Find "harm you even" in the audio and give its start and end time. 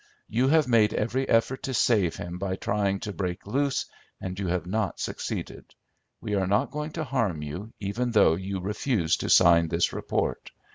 7.03-8.09